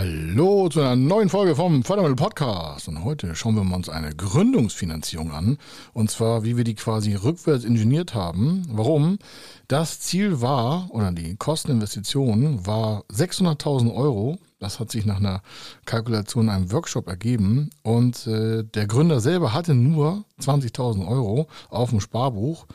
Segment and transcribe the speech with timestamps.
[0.00, 2.86] Hallo zu einer neuen Folge vom Fördermittel Podcast.
[2.86, 5.58] Und heute schauen wir uns eine Gründungsfinanzierung an.
[5.92, 8.64] Und zwar, wie wir die quasi rückwärts ingeniert haben.
[8.70, 9.18] Warum?
[9.66, 14.38] Das Ziel war, oder die Kosteninvestition war 600.000 Euro.
[14.60, 15.42] Das hat sich nach einer
[15.84, 17.70] Kalkulation in einem Workshop ergeben.
[17.82, 22.66] Und äh, der Gründer selber hatte nur 20.000 Euro auf dem Sparbuch.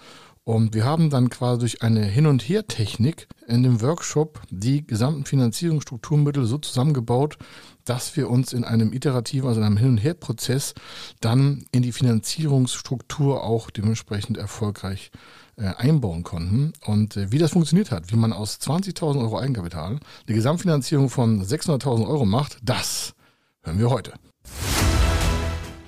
[0.46, 5.26] Und wir haben dann quasi durch eine Hin- und Her-Technik in dem Workshop die gesamten
[5.26, 7.38] Finanzierungsstrukturmittel so zusammengebaut,
[7.86, 10.73] dass wir uns in einem iterativen, also in einem Hin- und Her-Prozess
[11.22, 15.12] dann in die Finanzierungsstruktur auch dementsprechend erfolgreich
[15.55, 16.73] äh, einbauen konnten.
[16.86, 21.41] Und äh, wie das funktioniert hat, wie man aus 20.000 Euro Eigenkapital die Gesamtfinanzierung von
[21.41, 23.14] 600.000 Euro macht, das
[23.62, 24.14] hören wir heute.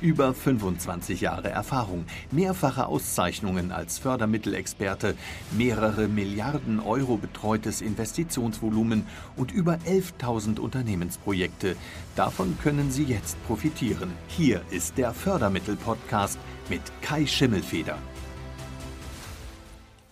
[0.00, 5.16] Über 25 Jahre Erfahrung, mehrfache Auszeichnungen als Fördermittelexperte,
[5.50, 11.74] mehrere Milliarden Euro betreutes Investitionsvolumen und über 11.000 Unternehmensprojekte.
[12.14, 14.12] Davon können Sie jetzt profitieren.
[14.28, 16.38] Hier ist der Fördermittel-Podcast
[16.70, 17.98] mit Kai Schimmelfeder.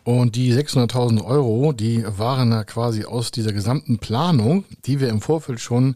[0.03, 5.21] Und die 600.000 Euro, die waren ja quasi aus dieser gesamten Planung, die wir im
[5.21, 5.95] Vorfeld schon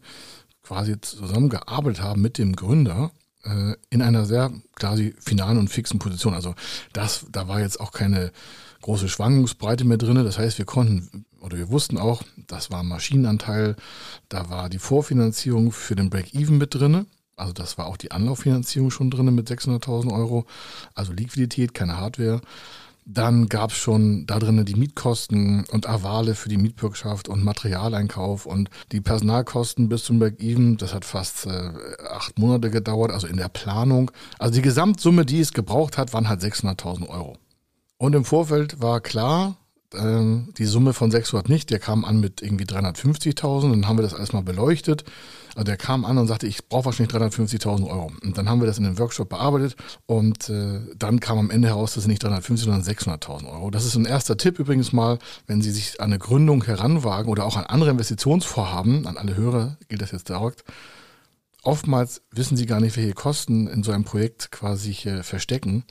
[0.63, 3.11] quasi zusammengearbeitet haben mit dem Gründer
[3.45, 6.35] äh, in einer sehr quasi finalen und fixen Position.
[6.35, 6.55] Also
[6.93, 8.33] das, da war jetzt auch keine
[8.83, 10.17] große Schwankungsbreite mehr drin.
[10.17, 13.77] Das heißt, wir konnten oder wir wussten auch, das war Maschinenanteil,
[14.29, 17.07] da war die Vorfinanzierung für den Break-Even mit drin.
[17.37, 20.45] Also das war auch die Anlauffinanzierung schon drin mit 600.000 Euro.
[20.95, 22.43] Also Liquidität, keine Hardware.
[23.13, 28.47] Dann gab es schon da drinnen die Mietkosten und Avale für die Mietbürgschaft und Materialeinkauf
[28.47, 30.77] und die Personalkosten bis zum Break-Even.
[30.77, 31.73] Das hat fast äh,
[32.09, 34.13] acht Monate gedauert, also in der Planung.
[34.39, 37.37] Also die Gesamtsumme, die es gebraucht hat, waren halt 600.000 Euro.
[37.99, 39.57] Und im Vorfeld war klar,
[39.95, 44.03] ähm, die Summe von 600 nicht, der kam an mit irgendwie 350.000, dann haben wir
[44.03, 45.05] das alles mal beleuchtet.
[45.55, 48.13] Also der kam an und sagte, ich brauche wahrscheinlich 350.000 Euro.
[48.23, 51.69] Und dann haben wir das in dem Workshop bearbeitet und äh, dann kam am Ende
[51.69, 53.71] heraus, dass es nicht 350, sondern 600.000 Euro.
[53.71, 57.45] Das ist ein erster Tipp übrigens mal, wenn Sie sich an eine Gründung heranwagen oder
[57.45, 60.65] auch an andere Investitionsvorhaben, an alle Hörer gilt das jetzt direkt,
[61.63, 65.85] oftmals wissen Sie gar nicht, welche Kosten in so einem Projekt quasi äh, verstecken.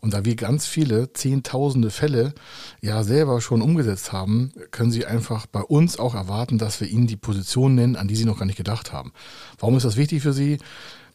[0.00, 2.34] Und da wir ganz viele, zehntausende Fälle
[2.80, 7.06] ja selber schon umgesetzt haben, können Sie einfach bei uns auch erwarten, dass wir Ihnen
[7.06, 9.12] die Position nennen, an die Sie noch gar nicht gedacht haben.
[9.58, 10.58] Warum ist das wichtig für Sie?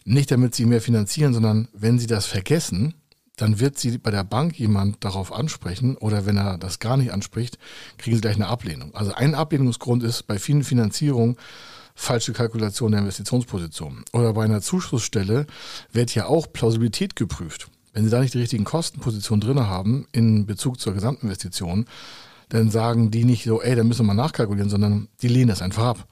[0.03, 2.95] Nicht damit Sie mehr finanzieren, sondern wenn Sie das vergessen,
[3.37, 7.11] dann wird Sie bei der Bank jemand darauf ansprechen oder wenn er das gar nicht
[7.13, 7.57] anspricht,
[7.97, 8.93] kriegen Sie gleich eine Ablehnung.
[8.93, 11.37] Also ein Ablehnungsgrund ist bei vielen Finanzierungen,
[11.95, 14.03] falsche Kalkulation der Investitionsposition.
[14.13, 15.47] Oder bei einer Zuschussstelle
[15.91, 17.67] wird ja auch Plausibilität geprüft.
[17.93, 21.85] Wenn Sie da nicht die richtigen Kostenpositionen drin haben in Bezug zur Gesamtinvestition,
[22.49, 25.61] dann sagen die nicht so, ey, da müssen wir mal nachkalkulieren, sondern die lehnen das
[25.61, 26.07] einfach ab.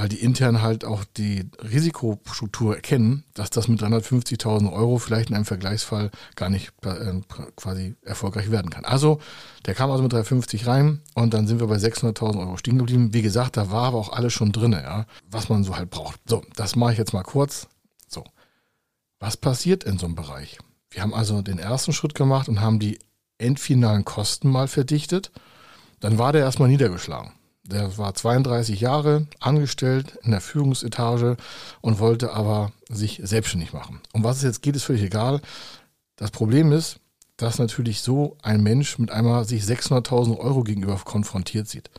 [0.00, 5.36] Weil die intern halt auch die Risikostruktur erkennen, dass das mit 350.000 Euro vielleicht in
[5.36, 7.20] einem Vergleichsfall gar nicht äh,
[7.54, 8.86] quasi erfolgreich werden kann.
[8.86, 9.20] Also,
[9.66, 13.12] der kam also mit 350 rein und dann sind wir bei 600.000 Euro stehen geblieben.
[13.12, 16.18] Wie gesagt, da war aber auch alles schon drin, ja, was man so halt braucht.
[16.26, 17.68] So, das mache ich jetzt mal kurz.
[18.08, 18.24] So,
[19.18, 20.56] was passiert in so einem Bereich?
[20.88, 22.98] Wir haben also den ersten Schritt gemacht und haben die
[23.36, 25.30] endfinalen Kosten mal verdichtet.
[26.00, 27.32] Dann war der erstmal niedergeschlagen.
[27.62, 31.36] Der war 32 Jahre angestellt in der Führungsetage
[31.80, 34.00] und wollte aber sich selbstständig machen.
[34.12, 35.40] Um was es jetzt geht, ist völlig egal.
[36.16, 37.00] Das Problem ist,
[37.36, 41.90] dass natürlich so ein Mensch mit einmal sich 600.000 Euro gegenüber konfrontiert sieht.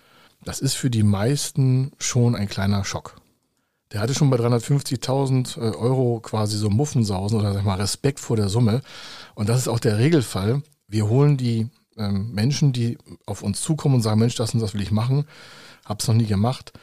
[0.44, 3.22] Das ist für die meisten schon ein kleiner Schock.
[3.92, 8.38] Der hatte schon bei 350.000 äh, Euro quasi so Muffensausen oder sag mal Respekt vor
[8.38, 8.82] der Summe.
[9.36, 10.64] Und das ist auch der Regelfall.
[10.88, 14.74] Wir holen die ähm, Menschen, die auf uns zukommen und sagen, Mensch, das und das
[14.74, 15.26] will ich machen,
[15.86, 16.74] hab's noch nie gemacht.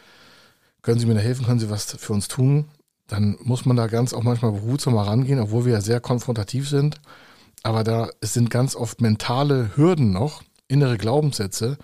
[0.82, 1.46] Können Sie mir da helfen?
[1.46, 2.66] Können Sie was für uns tun?
[3.06, 7.00] Dann muss man da ganz auch manchmal behutsamer rangehen, obwohl wir ja sehr konfrontativ sind.
[7.62, 11.78] Aber da es sind ganz oft mentale Hürden noch, innere Glaubenssätze,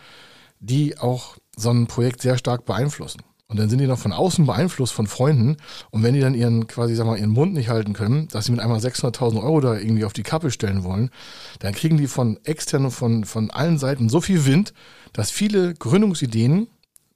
[0.61, 3.23] die auch so ein Projekt sehr stark beeinflussen.
[3.47, 5.59] Und dann sind die noch von außen beeinflusst von Freunden.
[5.91, 8.53] Und wenn die dann ihren, quasi, sag mal, ihren Mund nicht halten können, dass sie
[8.53, 11.11] mit einmal 600.000 Euro da irgendwie auf die Kappe stellen wollen,
[11.59, 14.73] dann kriegen die von extern und von, von allen Seiten so viel Wind,
[15.13, 16.69] dass viele Gründungsideen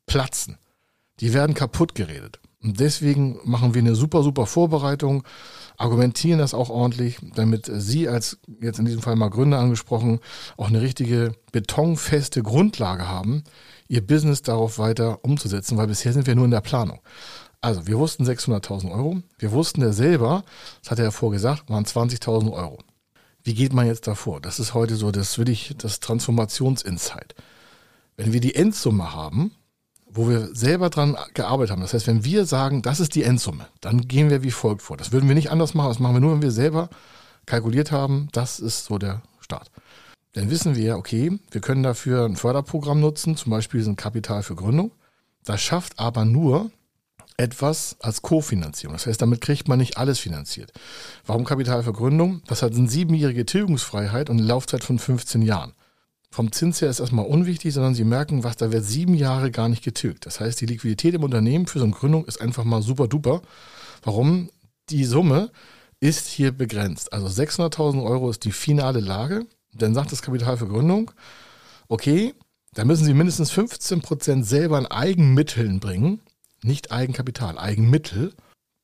[0.06, 0.58] platzen.
[1.20, 2.40] Die werden kaputt geredet.
[2.62, 5.22] Und deswegen machen wir eine super, super Vorbereitung,
[5.76, 10.18] argumentieren das auch ordentlich, damit Sie als jetzt in diesem Fall mal Gründer angesprochen,
[10.56, 13.44] auch eine richtige betonfeste Grundlage haben,
[13.86, 17.00] Ihr Business darauf weiter umzusetzen, weil bisher sind wir nur in der Planung.
[17.60, 20.44] Also wir wussten 600.000 Euro, wir wussten ja selber,
[20.82, 22.78] das hat er ja vorgesagt, waren 20.000 Euro.
[23.42, 24.40] Wie geht man jetzt davor?
[24.40, 27.34] Das ist heute so, das will ich, das Transformationsinsight.
[28.16, 29.52] Wenn wir die Endsumme haben,
[30.10, 31.82] wo wir selber dran gearbeitet haben.
[31.82, 34.96] Das heißt, wenn wir sagen, das ist die Endsumme, dann gehen wir wie folgt vor.
[34.96, 35.88] Das würden wir nicht anders machen.
[35.88, 36.88] Das machen wir nur, wenn wir selber
[37.46, 38.28] kalkuliert haben.
[38.32, 39.70] Das ist so der Start.
[40.34, 44.54] Dann wissen wir, okay, wir können dafür ein Förderprogramm nutzen, zum Beispiel ein Kapital für
[44.54, 44.92] Gründung.
[45.44, 46.70] Das schafft aber nur
[47.36, 48.94] etwas als Kofinanzierung.
[48.94, 50.72] Das heißt, damit kriegt man nicht alles finanziert.
[51.24, 52.42] Warum Kapital für Gründung?
[52.46, 55.72] Das hat eine siebenjährige Tilgungsfreiheit und eine Laufzeit von 15 Jahren
[56.30, 59.68] vom Zins her ist erstmal unwichtig, sondern Sie merken, was da wird sieben Jahre gar
[59.68, 60.26] nicht getilgt.
[60.26, 63.42] Das heißt, die Liquidität im Unternehmen für so eine Gründung ist einfach mal super duper.
[64.02, 64.50] Warum?
[64.90, 65.50] Die Summe
[66.00, 67.12] ist hier begrenzt.
[67.12, 69.46] Also 600.000 Euro ist die finale Lage.
[69.72, 71.10] Dann sagt das Kapital für Gründung,
[71.88, 72.34] okay,
[72.74, 76.20] da müssen Sie mindestens 15 Prozent selber an Eigenmitteln bringen.
[76.62, 78.34] Nicht Eigenkapital, Eigenmittel.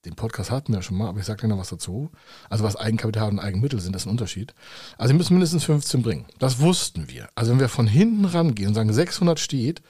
[0.05, 2.11] Den Podcast hatten wir ja schon mal, aber ich sage noch was dazu.
[2.51, 4.55] Also was Eigenkapital und Eigenmittel sind, das ist ein Unterschied.
[4.99, 6.27] Also wir müssen mindestens 15 bringen.
[6.39, 7.29] Das wussten wir.
[7.35, 9.83] Also wenn wir von hinten rangehen und sagen, 600 steht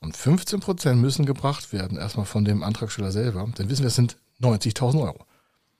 [0.00, 3.94] und 15 Prozent müssen gebracht werden, erstmal von dem Antragsteller selber, dann wissen wir, es
[3.94, 5.24] sind 90.000 Euro.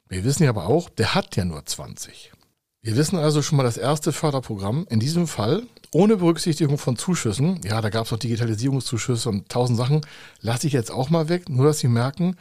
[0.09, 2.33] Wir wissen ja aber auch, der hat ja nur 20.
[2.81, 4.87] Wir wissen also schon mal das erste Förderprogramm.
[4.91, 9.79] In diesem Fall, ohne Berücksichtigung von Zuschüssen, ja, da gab es noch Digitalisierungszuschüsse und tausend
[9.79, 10.03] Sachen,
[10.41, 12.37] lasse ich jetzt auch mal weg, nur dass Sie merken,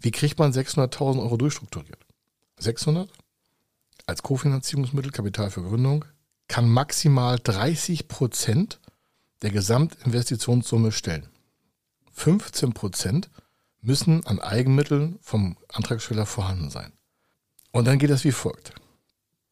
[0.00, 2.04] wie kriegt man 600.000 Euro durchstrukturiert?
[2.58, 3.10] 600
[4.06, 6.04] als Kofinanzierungsmittel, Kapital für Gründung,
[6.48, 8.80] kann maximal 30 Prozent
[9.42, 11.28] der Gesamtinvestitionssumme stellen.
[12.12, 13.30] 15 Prozent
[13.82, 16.92] müssen an Eigenmitteln vom Antragsteller vorhanden sein.
[17.72, 18.72] Und dann geht das wie folgt.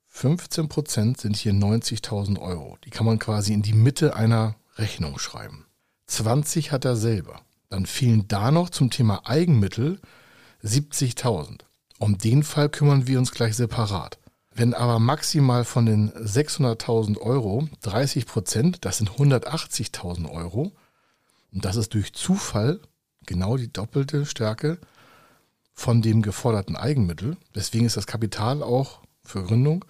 [0.08, 2.78] 15 Prozent sind hier 90.000 Euro.
[2.84, 5.66] Die kann man quasi in die Mitte einer Rechnung schreiben.
[6.06, 7.42] 20 hat er selber.
[7.68, 10.00] Dann fehlen da noch zum Thema Eigenmittel
[10.64, 11.60] 70.000.
[11.98, 14.18] Um den Fall kümmern wir uns gleich separat.
[14.52, 20.72] Wenn aber maximal von den 600.000 Euro 30 Prozent, das sind 180.000 Euro,
[21.52, 22.80] und das ist durch Zufall
[23.26, 24.78] genau die doppelte Stärke
[25.72, 27.36] von dem geforderten Eigenmittel.
[27.54, 29.84] Deswegen ist das Kapital auch für Gründung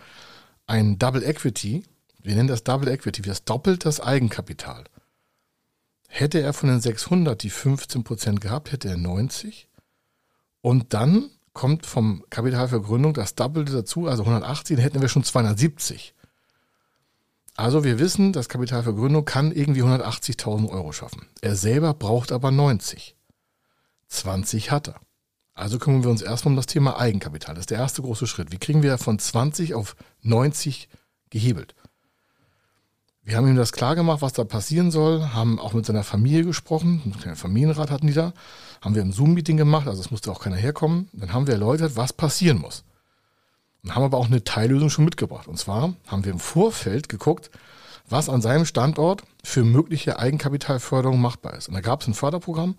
[0.66, 1.84] ein Double Equity.
[2.22, 4.84] Wir nennen das Double Equity, das doppelt das Eigenkapital.
[6.08, 9.68] Hätte er von den 600 die 15 Prozent gehabt, hätte er 90.
[10.64, 15.10] Und dann kommt vom Kapital für Gründung das Doppelte dazu, also 180, dann hätten wir
[15.10, 16.14] schon 270.
[17.54, 21.26] Also wir wissen, das Kapital für Gründung kann irgendwie 180.000 Euro schaffen.
[21.42, 23.14] Er selber braucht aber 90.
[24.08, 25.00] 20 hat er.
[25.52, 27.54] Also kümmern wir uns erstmal um das Thema Eigenkapital.
[27.54, 28.50] Das ist der erste große Schritt.
[28.50, 30.88] Wie kriegen wir von 20 auf 90
[31.28, 31.74] gehebelt?
[33.24, 36.44] Wir haben ihm das klar gemacht, was da passieren soll, haben auch mit seiner Familie
[36.44, 38.34] gesprochen, einen Familienrat hatten die da,
[38.82, 41.08] haben wir ein Zoom-Meeting gemacht, also es musste auch keiner herkommen.
[41.14, 42.84] Dann haben wir erläutert, was passieren muss.
[43.82, 45.48] Und haben aber auch eine Teillösung schon mitgebracht.
[45.48, 47.50] Und zwar haben wir im Vorfeld geguckt,
[48.10, 51.68] was an seinem Standort für mögliche Eigenkapitalförderung machbar ist.
[51.68, 52.76] Und da gab es ein Förderprogramm,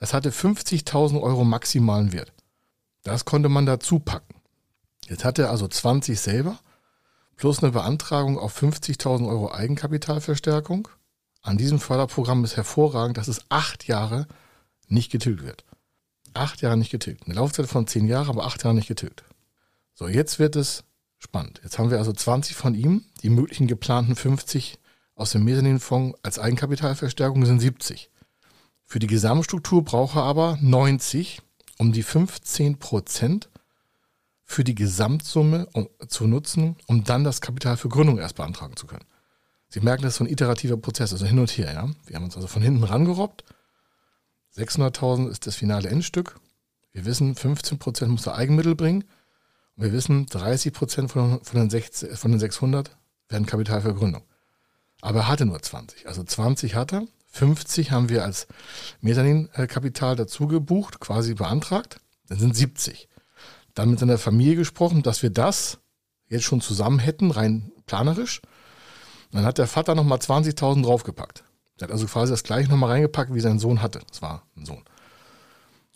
[0.00, 2.32] das hatte 50.000 Euro maximalen Wert.
[3.04, 4.34] Das konnte man dazu packen.
[5.06, 6.58] Jetzt hat er also 20 selber
[7.38, 10.88] plus eine Beantragung auf 50.000 Euro Eigenkapitalverstärkung.
[11.40, 14.26] An diesem Förderprogramm ist hervorragend, dass es acht Jahre
[14.88, 15.64] nicht getilgt wird.
[16.34, 17.24] Acht Jahre nicht getilgt.
[17.24, 19.24] Eine Laufzeit von zehn Jahren, aber acht Jahre nicht getilgt.
[19.94, 20.84] So, jetzt wird es
[21.18, 21.60] spannend.
[21.62, 23.04] Jetzt haben wir also 20 von ihm.
[23.22, 24.78] Die möglichen geplanten 50
[25.14, 28.10] aus dem Mezzaninfonds als Eigenkapitalverstärkung sind 70.
[28.84, 31.40] Für die Gesamtstruktur braucht er aber 90,
[31.78, 33.48] um die 15 Prozent
[34.50, 35.68] für die Gesamtsumme
[36.08, 39.04] zu nutzen, um dann das Kapital für Gründung erst beantragen zu können.
[39.68, 41.70] Sie merken, das ist so ein iterativer Prozess, also hin und her.
[41.70, 41.90] Ja?
[42.06, 43.44] Wir haben uns also von hinten rangerobbt.
[44.56, 46.40] 600.000 ist das finale Endstück.
[46.92, 49.04] Wir wissen, 15% muss er Eigenmittel bringen.
[49.76, 52.96] Und wir wissen, 30% von, von, den 60, von den 600
[53.28, 54.22] werden Kapital für Gründung.
[55.02, 56.08] Aber er hatte nur 20.
[56.08, 57.06] Also 20 hat er.
[57.32, 58.46] 50 haben wir als
[59.02, 62.00] Mezzanin-Kapital dazu gebucht, quasi beantragt.
[62.28, 63.07] Dann sind 70
[63.78, 65.78] dann mit seiner Familie gesprochen, dass wir das
[66.28, 68.42] jetzt schon zusammen hätten, rein planerisch.
[69.30, 71.44] dann hat der Vater nochmal 20.000 draufgepackt.
[71.78, 74.00] Der hat also quasi das gleiche nochmal reingepackt, wie sein Sohn hatte.
[74.08, 74.82] Das war ein Sohn.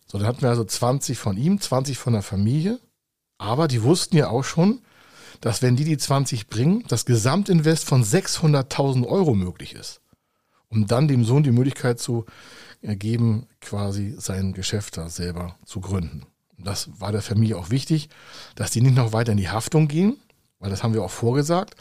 [0.06, 2.78] So, dann hatten wir also 20 von ihm, 20 von der Familie.
[3.36, 4.82] Aber die wussten ja auch schon,
[5.40, 10.00] dass wenn die die 20 bringen, das Gesamtinvest von 600.000 Euro möglich ist.
[10.68, 12.26] Um dann dem Sohn die Möglichkeit zu
[12.80, 16.26] ergeben, quasi sein Geschäft da selber zu gründen.
[16.64, 18.08] Das war der Familie auch wichtig,
[18.54, 20.16] dass die nicht noch weiter in die Haftung gehen,
[20.58, 21.74] weil das haben wir auch vorgesagt.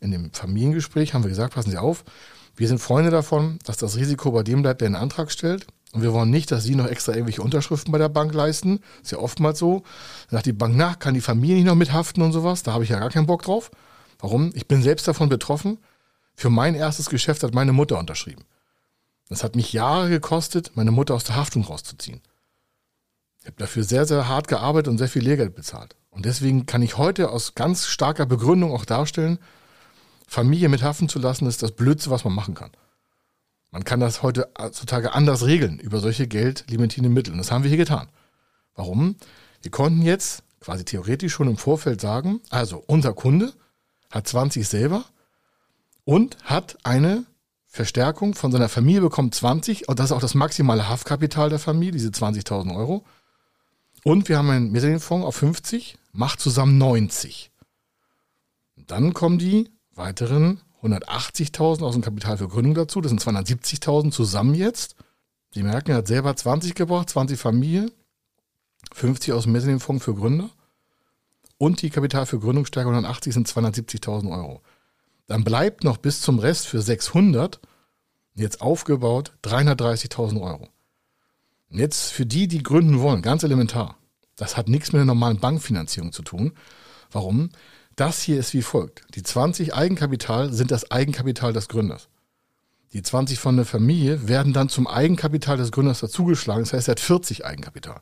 [0.00, 2.04] In dem Familiengespräch haben wir gesagt, passen Sie auf,
[2.56, 5.66] wir sind Freunde davon, dass das Risiko bei dem bleibt, der einen Antrag stellt.
[5.92, 8.80] Und wir wollen nicht, dass Sie noch extra irgendwelche Unterschriften bei der Bank leisten.
[9.02, 9.82] Ist ja oftmals so.
[10.28, 12.62] Dann sagt die Bank nach, kann die Familie nicht noch mithaften und sowas.
[12.62, 13.70] Da habe ich ja gar keinen Bock drauf.
[14.18, 14.52] Warum?
[14.54, 15.78] Ich bin selbst davon betroffen.
[16.34, 18.44] Für mein erstes Geschäft hat meine Mutter unterschrieben.
[19.28, 22.20] Das hat mich Jahre gekostet, meine Mutter aus der Haftung rauszuziehen.
[23.42, 25.96] Ich habe dafür sehr, sehr hart gearbeitet und sehr viel Lehrgeld bezahlt.
[26.10, 29.38] Und deswegen kann ich heute aus ganz starker Begründung auch darstellen,
[30.28, 32.70] Familie mit haften zu lassen, ist das Blödste, was man machen kann.
[33.72, 37.32] Man kann das heutzutage anders regeln über solche geldlimitierenden Mittel.
[37.32, 38.08] Und das haben wir hier getan.
[38.76, 39.16] Warum?
[39.60, 43.52] Wir konnten jetzt quasi theoretisch schon im Vorfeld sagen, also unser Kunde
[44.10, 45.04] hat 20 selber
[46.04, 47.24] und hat eine
[47.66, 51.92] Verstärkung von seiner Familie bekommt 20 und das ist auch das maximale Haftkapital der Familie,
[51.92, 53.04] diese 20.000 Euro.
[54.04, 57.50] Und wir haben einen Mezzanine-Fonds auf 50, macht zusammen 90.
[58.76, 63.00] Und dann kommen die weiteren 180.000 aus dem Kapital für Gründung dazu.
[63.00, 64.96] Das sind 270.000 zusammen jetzt.
[65.54, 67.92] Sie merken, er hat selber 20 gebracht, 20 Familie,
[68.92, 70.50] 50 aus dem Mezzanine-Fonds für Gründer.
[71.58, 74.62] Und die Kapital für Gründungsstärke 180 sind 270.000 Euro.
[75.28, 77.60] Dann bleibt noch bis zum Rest für 600
[78.34, 80.71] jetzt aufgebaut 330.000 Euro.
[81.72, 83.96] Und jetzt für die, die gründen wollen, ganz elementar.
[84.36, 86.52] Das hat nichts mit der normalen Bankfinanzierung zu tun.
[87.10, 87.48] Warum?
[87.96, 89.04] Das hier ist wie folgt.
[89.14, 92.08] Die 20 Eigenkapital sind das Eigenkapital des Gründers.
[92.92, 96.64] Die 20 von der Familie werden dann zum Eigenkapital des Gründers dazugeschlagen.
[96.64, 98.00] Das heißt, er hat 40 Eigenkapital.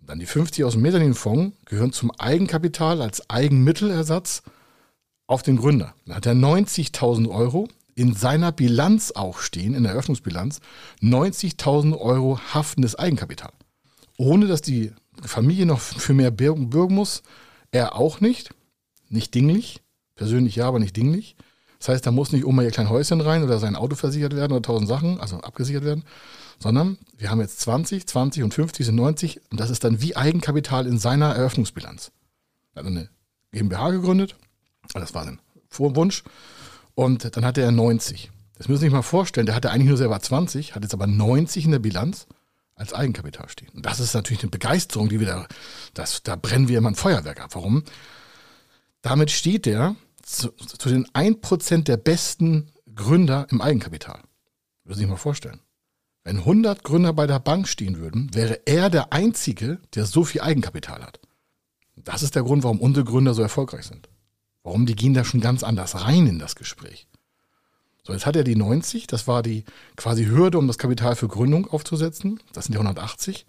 [0.00, 4.42] Dann die 50 aus dem Mezzaninfonds gehören zum Eigenkapital als Eigenmittelersatz
[5.26, 5.94] auf den Gründer.
[6.06, 10.60] Dann hat er 90.000 Euro in seiner Bilanz auch stehen, in der Eröffnungsbilanz,
[11.02, 13.52] 90.000 Euro haftendes Eigenkapital.
[14.16, 17.22] Ohne dass die Familie noch für mehr bürgen, muss,
[17.70, 18.54] er auch nicht,
[19.08, 19.82] nicht dinglich,
[20.14, 21.36] persönlich ja, aber nicht dinglich.
[21.78, 24.52] Das heißt, da muss nicht immer ihr klein Häuschen rein oder sein Auto versichert werden
[24.52, 26.04] oder tausend Sachen, also abgesichert werden,
[26.58, 30.14] sondern wir haben jetzt 20, 20 und 50 sind 90 und das ist dann wie
[30.14, 32.12] Eigenkapital in seiner Eröffnungsbilanz.
[32.74, 33.08] Er hat eine
[33.50, 34.36] GmbH gegründet,
[34.94, 36.22] das war sein Vorwunsch.
[36.94, 38.30] Und dann hatte er 90.
[38.56, 41.06] Das müssen Sie sich mal vorstellen, der hatte eigentlich nur selber 20, hat jetzt aber
[41.06, 42.26] 90 in der Bilanz
[42.74, 43.70] als Eigenkapital stehen.
[43.74, 45.46] Und das ist natürlich eine Begeisterung, die wir
[45.94, 47.54] da, da brennen wir immer ein Feuerwerk ab.
[47.54, 47.84] Warum?
[49.02, 54.20] Damit steht er zu, zu den 1% der besten Gründer im Eigenkapital.
[54.84, 55.60] Müssen Sie sich mal vorstellen.
[56.24, 60.40] Wenn 100 Gründer bei der Bank stehen würden, wäre er der Einzige, der so viel
[60.40, 61.18] Eigenkapital hat.
[61.96, 64.08] Das ist der Grund, warum unsere Gründer so erfolgreich sind.
[64.62, 64.86] Warum?
[64.86, 67.06] Die gehen da schon ganz anders rein in das Gespräch.
[68.04, 69.64] So, jetzt hat er die 90, das war die
[69.96, 72.40] quasi Hürde, um das Kapital für Gründung aufzusetzen.
[72.52, 73.46] Das sind die 180.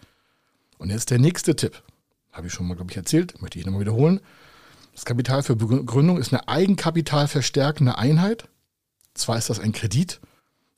[0.78, 1.82] Und jetzt der nächste Tipp.
[2.32, 4.20] Habe ich schon mal, glaube ich, erzählt, möchte ich nochmal wiederholen.
[4.94, 8.48] Das Kapital für Gründung ist eine eigenkapitalverstärkende Einheit.
[9.16, 10.20] Zwar ist das ein Kredit,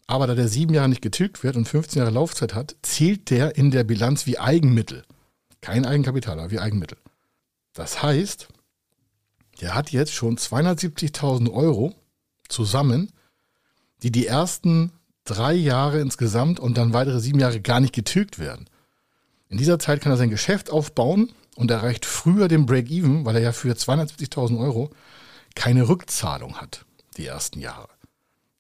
[0.08, 3.58] aber da der sieben Jahre nicht getilgt wird und 15 Jahre Laufzeit hat, zählt der
[3.58, 5.04] in der Bilanz wie Eigenmittel.
[5.62, 6.98] Kein Eigenkapital, aber wie Eigenmittel.
[7.74, 8.48] Das heißt,
[9.62, 11.94] der hat jetzt schon 270.000 Euro
[12.48, 13.12] zusammen,
[14.04, 14.92] die die ersten
[15.24, 18.70] drei Jahre insgesamt und dann weitere sieben Jahre gar nicht getilgt werden.
[19.50, 23.42] In dieser Zeit kann er sein Geschäft aufbauen und erreicht früher den Break-Even, weil er
[23.42, 24.92] ja für 270.000 Euro
[25.56, 26.86] keine Rückzahlung hat,
[27.18, 27.90] die ersten Jahre.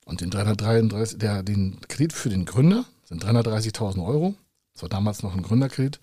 [0.05, 4.35] Und den 333, der, den Kredit für den Gründer sind 330.000 Euro.
[4.73, 5.99] Das war damals noch ein Gründerkredit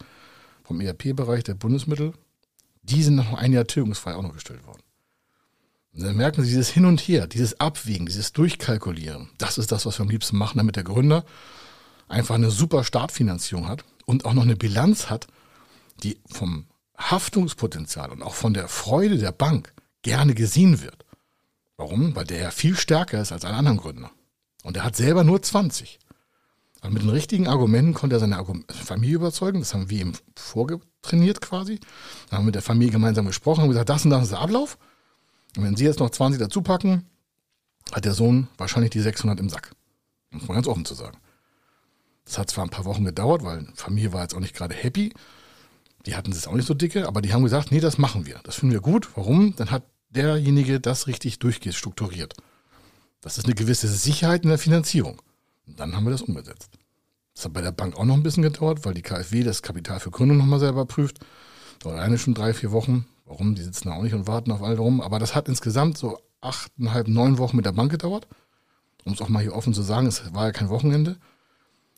[0.65, 2.13] vom ERP-Bereich der Bundesmittel.
[2.83, 4.83] Die sind noch ein Jahr tilgungsfrei auch noch gestellt worden.
[5.95, 9.29] Und dann merken Sie dieses Hin und Her, dieses Abwägen, dieses Durchkalkulieren.
[9.39, 11.25] Das ist das, was wir am liebsten machen, damit der Gründer
[12.09, 15.27] einfach eine super Startfinanzierung hat und auch noch eine Bilanz hat,
[16.03, 21.05] die vom Haftungspotenzial und auch von der Freude der Bank gerne gesehen wird.
[21.77, 22.15] Warum?
[22.15, 24.11] Weil der ja viel stärker ist als alle anderen Gründer.
[24.63, 25.99] Und er hat selber nur 20.
[26.83, 29.61] Und mit den richtigen Argumenten konnte er seine Familie überzeugen.
[29.61, 31.79] Das haben wir ihm vorgetrainiert quasi.
[32.29, 34.41] Dann haben wir mit der Familie gemeinsam gesprochen und gesagt, das und das ist der
[34.41, 34.79] Ablauf.
[35.57, 37.07] Und wenn Sie jetzt noch 20 dazu packen,
[37.93, 39.75] hat der Sohn wahrscheinlich die 600 im Sack.
[40.31, 41.19] Muss man ganz offen zu sagen.
[42.25, 45.13] Das hat zwar ein paar Wochen gedauert, weil Familie war jetzt auch nicht gerade happy.
[46.07, 48.41] Die hatten es auch nicht so dicke, aber die haben gesagt, nee, das machen wir.
[48.43, 49.09] Das finden wir gut.
[49.15, 49.55] Warum?
[49.55, 52.35] Dann hat derjenige das richtig durchgestrukturiert.
[53.21, 55.23] Das ist eine gewisse Sicherheit in der Finanzierung.
[55.67, 56.79] Und dann haben wir das umgesetzt.
[57.35, 60.01] Das hat bei der Bank auch noch ein bisschen gedauert, weil die KfW das Kapital
[60.01, 61.19] für Gründung nochmal selber prüft.
[61.81, 63.07] Dauert eine schon drei, vier Wochen.
[63.25, 63.55] Warum?
[63.55, 65.01] Die sitzen da auch nicht und warten auf all rum.
[65.01, 68.29] Aber das hat insgesamt so achteinhalb, neun Wochen mit der Bank gedauert.
[69.05, 71.17] Um es auch mal hier offen zu sagen, es war ja kein Wochenende.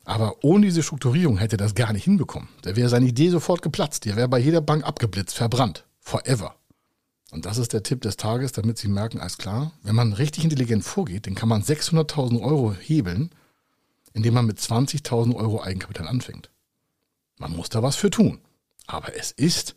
[0.05, 2.47] Aber ohne diese Strukturierung hätte er das gar nicht hinbekommen.
[2.61, 4.05] Da wäre seine Idee sofort geplatzt.
[4.05, 5.85] Die wäre bei jeder Bank abgeblitzt, verbrannt.
[5.99, 6.55] Forever.
[7.31, 10.43] Und das ist der Tipp des Tages, damit Sie merken, alles klar, wenn man richtig
[10.43, 13.31] intelligent vorgeht, dann kann man 600.000 Euro hebeln,
[14.15, 16.49] indem man mit 20.000 Euro Eigenkapital anfängt.
[17.37, 18.39] Man muss da was für tun.
[18.87, 19.75] Aber es ist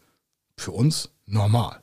[0.57, 1.83] für uns normal.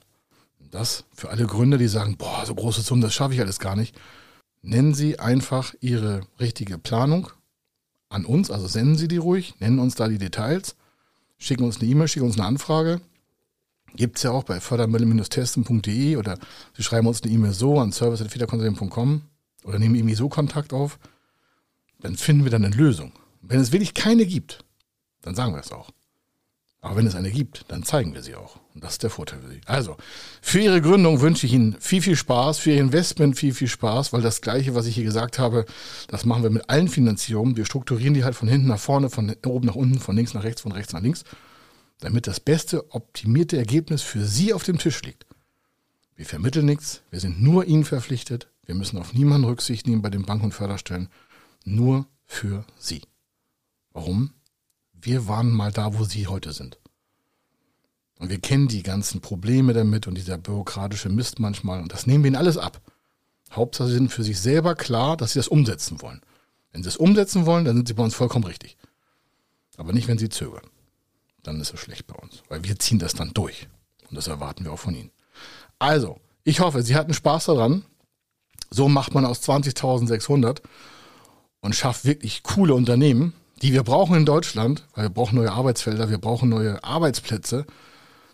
[0.72, 3.76] Das für alle Gründer, die sagen, boah, so große Summen, das schaffe ich alles gar
[3.76, 3.96] nicht.
[4.62, 7.30] Nennen Sie einfach Ihre richtige Planung
[8.10, 10.76] an uns, also senden Sie die ruhig, nennen uns da die Details,
[11.38, 13.02] schicken uns eine E-Mail, schicken uns eine Anfrage.
[13.96, 16.38] Gibt es ja auch bei fördermittel-testen.de oder
[16.76, 19.22] Sie schreiben uns eine E-Mail so an service.federkonsulting.com
[19.66, 21.00] oder nehmen irgendwie so Kontakt auf.
[22.00, 23.14] Dann finden wir dann eine Lösung.
[23.42, 24.64] Wenn es wirklich keine gibt,
[25.22, 25.92] dann sagen wir es auch.
[26.86, 28.60] Aber wenn es eine gibt, dann zeigen wir sie auch.
[28.76, 29.62] Und das ist der Vorteil für Sie.
[29.66, 29.98] Also,
[30.40, 34.14] für Ihre Gründung wünsche ich Ihnen viel, viel Spaß, für Ihr Investment viel, viel Spaß,
[34.14, 35.66] weil das Gleiche, was ich hier gesagt habe,
[36.10, 37.58] das machen wir mit allen Finanzierungen.
[37.58, 40.44] Wir strukturieren die halt von hinten nach vorne, von oben nach unten, von links nach
[40.44, 41.24] rechts, von rechts nach links,
[42.02, 45.26] damit das beste, optimierte Ergebnis für Sie auf dem Tisch liegt.
[46.16, 50.12] Wir vermitteln nichts, wir sind nur Ihnen verpflichtet, wir müssen auf niemanden Rücksicht nehmen bei
[50.12, 51.10] den Bank- und Förderstellen,
[51.66, 53.02] nur für Sie.
[53.92, 54.32] Warum?
[55.06, 56.80] wir waren mal da, wo sie heute sind.
[58.18, 61.82] Und wir kennen die ganzen Probleme damit und dieser bürokratische Mist manchmal.
[61.82, 62.82] Und das nehmen wir ihnen alles ab.
[63.52, 66.22] Hauptsache, sie sind für sich selber klar, dass sie das umsetzen wollen.
[66.72, 68.78] Wenn sie es umsetzen wollen, dann sind sie bei uns vollkommen richtig.
[69.78, 70.66] Aber nicht, wenn sie zögern.
[71.44, 72.42] Dann ist es schlecht bei uns.
[72.50, 73.68] Weil wir ziehen das dann durch.
[74.10, 75.12] Und das erwarten wir auch von ihnen.
[75.78, 77.86] Also, ich hoffe, Sie hatten Spaß daran.
[78.72, 80.62] So macht man aus 20.600
[81.66, 86.10] und schafft wirklich coole Unternehmen die wir brauchen in Deutschland, weil wir brauchen neue Arbeitsfelder,
[86.10, 87.66] wir brauchen neue Arbeitsplätze,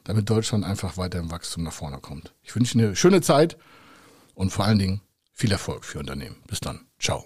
[0.04, 2.34] damit Deutschland einfach weiter im Wachstum nach vorne kommt.
[2.42, 3.58] Ich wünsche eine schöne Zeit
[4.34, 5.02] und vor allen Dingen
[5.34, 6.38] viel Erfolg für Unternehmen.
[6.48, 6.82] Bis dann.
[7.00, 7.26] Ciao.